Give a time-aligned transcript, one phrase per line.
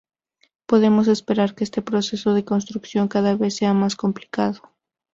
[0.65, 4.73] Podemos esperar que este proceso de construcción cada vez sea más complicado.